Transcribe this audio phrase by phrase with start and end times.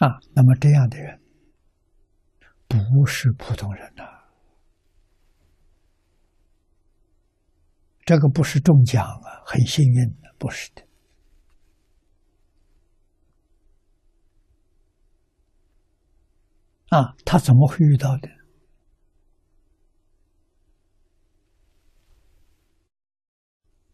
[0.00, 1.20] 啊，那么这样的人
[2.66, 4.02] 不是普通人呐，
[8.06, 10.82] 这个不是中奖啊，很幸运的，不是的。
[16.88, 18.28] 啊，他怎么会遇到的？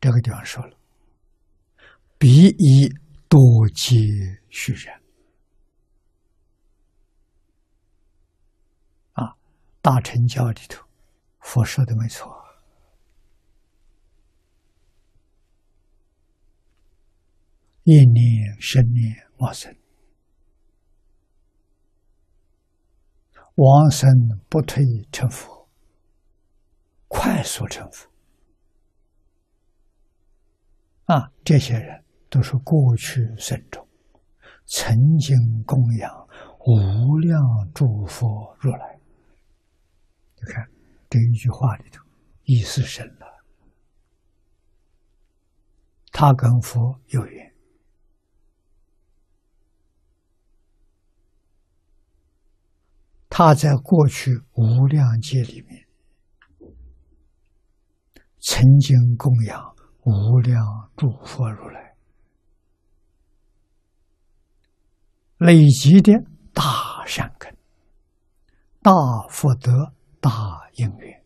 [0.00, 0.76] 这个地方说了，
[2.18, 2.92] 彼以
[3.26, 3.40] 多
[3.70, 3.96] 皆
[4.50, 5.03] 虚然。
[9.84, 10.82] 大乘教里头，
[11.40, 12.34] 佛说的没错，
[17.82, 19.76] 一念生念往生。
[23.56, 24.08] 往生
[24.48, 25.68] 不退成佛，
[27.06, 28.08] 快速成佛
[31.04, 31.30] 啊！
[31.44, 33.86] 这些人都是过去生中
[34.64, 36.10] 曾经供养
[36.66, 37.38] 无量
[37.74, 38.93] 诸佛如来。
[40.36, 40.68] 你看
[41.08, 42.02] 这一句话里头
[42.44, 43.44] 意思深了，
[46.12, 47.54] 他跟佛有缘。
[53.36, 55.88] 他在过去无量劫里面，
[58.38, 60.64] 曾经供养无量
[60.96, 61.96] 诸佛如来，
[65.38, 66.12] 累积的
[66.52, 67.56] 大善根、
[68.82, 68.92] 大
[69.28, 69.93] 福德、
[70.24, 71.22] 大因缘，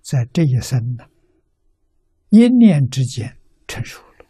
[0.00, 1.04] 在这一生呢，
[2.30, 4.24] 一念之间成熟了。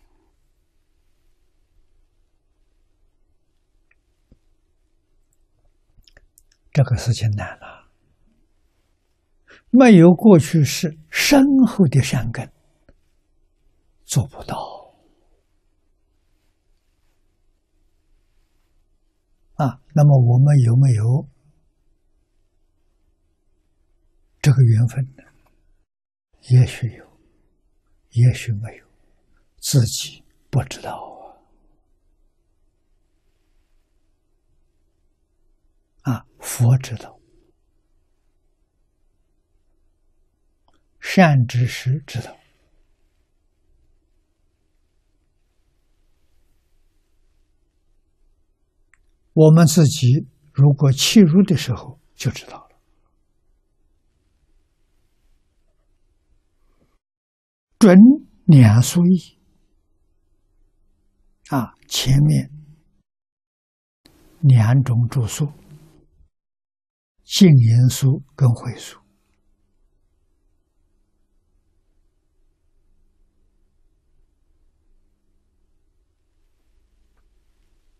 [6.72, 7.88] 这个事情难了，
[9.70, 12.52] 没有过去是深厚的善根，
[14.04, 14.56] 做不到
[19.54, 19.80] 啊。
[19.94, 21.28] 那么我们有没有
[24.42, 25.24] 这个缘分呢？
[26.48, 27.18] 也许有，
[28.12, 28.86] 也许没有，
[29.58, 31.38] 自己不知道。
[36.02, 37.20] 啊，佛知道，
[40.98, 42.34] 善知识知道，
[49.34, 52.70] 我们自己如果切入的时候就知道了。
[57.80, 57.96] 准
[58.44, 59.38] 两数意
[61.48, 62.50] 啊，前面
[64.40, 65.50] 两种住宿。
[67.24, 69.00] 净言书跟会书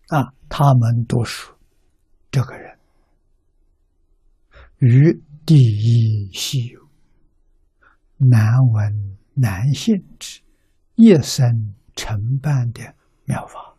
[0.08, 1.54] 啊，他们都属
[2.30, 2.78] 这个人
[4.76, 6.86] 与第一稀有，
[8.18, 10.41] 难闻男性之
[10.96, 13.76] 一生承办的妙法，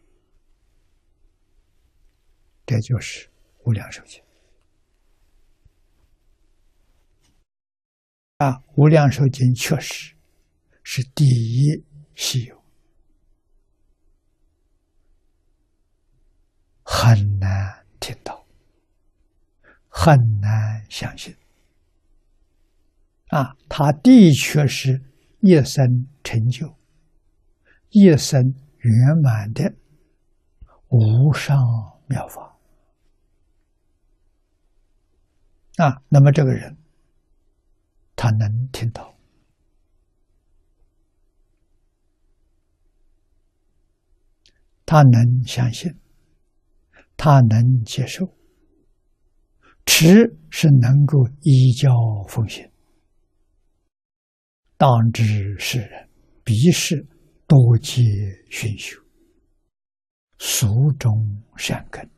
[2.66, 3.30] 这就是
[3.66, 4.24] 无量寿经。
[8.38, 10.16] 啊，《无量寿经》确实
[10.84, 11.84] 是第一
[12.16, 12.64] 稀有，
[16.84, 18.48] 很难听到，
[19.88, 21.36] 很难相信。
[23.28, 25.00] 啊，他的确是
[25.42, 26.74] 一生成就、
[27.90, 28.42] 一生
[28.78, 29.74] 圆满的
[30.88, 31.58] 无上
[32.08, 32.58] 妙法。
[35.78, 36.78] 啊，那么这个人。
[38.14, 39.18] 他能听到，
[44.86, 45.92] 他能相信，
[47.18, 48.38] 他能接受，
[49.88, 51.90] 持是能够依教
[52.28, 52.71] 奉行。
[54.82, 56.10] 当知世人，
[56.44, 57.06] 必是
[57.46, 58.02] 多劫
[58.50, 59.00] 熏修，
[60.40, 62.10] 俗中善根，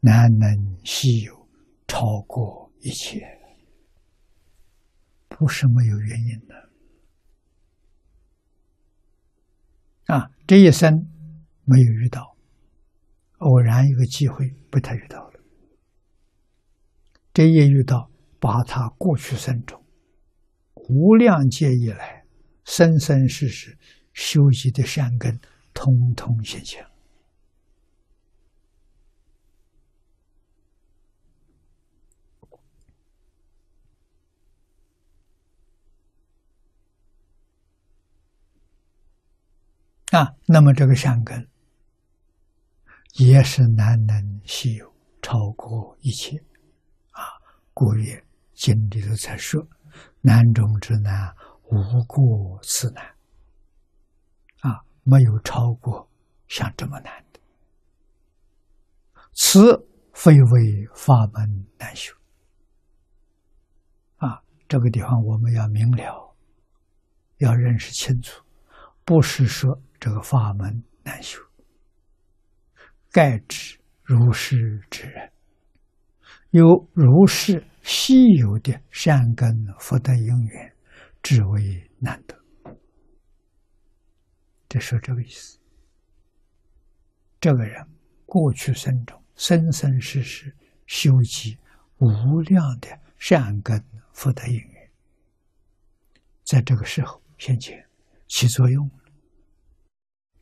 [0.00, 0.48] 难能
[0.82, 1.46] 稀有，
[1.86, 3.20] 超过一切。
[5.28, 6.70] 不是没有原因的
[10.06, 10.30] 啊！
[10.46, 10.90] 这一生
[11.66, 12.38] 没有遇到，
[13.40, 15.40] 偶然一个机会被他遇到了。
[17.34, 18.10] 这一遇到，
[18.40, 19.84] 把他过去生中
[20.88, 22.24] 无量劫以来
[22.64, 23.78] 生生世世
[24.14, 25.38] 修习的善根，
[25.72, 26.84] 通通现前。
[40.10, 41.46] 啊，那么这个善根
[43.18, 44.90] 也是难能稀有，
[45.20, 46.42] 超过一切
[47.10, 47.22] 啊！
[47.74, 48.24] 故曰
[48.54, 49.68] 经里头才说
[50.20, 51.34] ：“难中之难，
[51.70, 53.04] 无过此难。”
[54.60, 56.10] 啊，没有超过
[56.48, 57.40] 像这么难的。
[59.34, 62.12] 此非为法门难修。
[64.16, 66.34] 啊，这个地方我们要明了，
[67.36, 68.44] 要认识清楚，
[69.04, 71.40] 不是说这个法门难修。
[73.12, 75.32] 盖指如是之人，
[76.50, 80.76] 有如是稀有的善根福德因缘，
[81.22, 82.38] 至为难得。
[84.68, 85.58] 这说这个意思。
[87.40, 87.82] 这个人
[88.26, 90.54] 过去生中生生世世
[90.86, 91.56] 修集
[91.96, 93.82] 无量的善根
[94.12, 94.90] 福德因缘，
[96.44, 97.82] 在这个时候现前
[98.26, 98.92] 起作用了。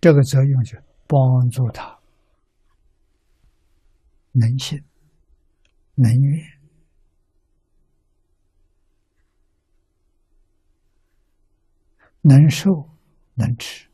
[0.00, 0.76] 这个作用就
[1.06, 1.96] 帮助他。
[4.32, 4.82] 能信、
[5.94, 6.56] 能愿，
[12.23, 12.89] 能受、
[13.35, 13.87] 能持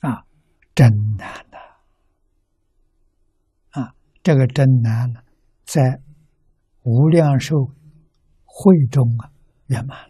[0.00, 0.24] 啊，
[0.74, 0.88] 真
[1.18, 1.58] 难呐！
[3.70, 5.20] 啊，这个真难呢，
[5.64, 6.00] 在
[6.84, 7.70] 无量寿
[8.44, 9.30] 会中啊
[9.66, 9.98] 圆满